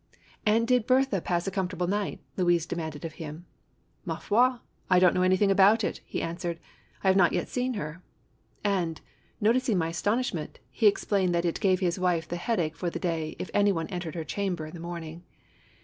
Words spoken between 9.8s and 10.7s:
astonishment,